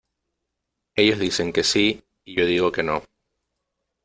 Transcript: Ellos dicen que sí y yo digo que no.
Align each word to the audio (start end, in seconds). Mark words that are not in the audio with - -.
Ellos 0.95 1.19
dicen 1.19 1.53
que 1.53 1.63
sí 1.63 2.01
y 2.25 2.35
yo 2.35 2.47
digo 2.47 2.71
que 2.71 2.81
no. 2.81 3.03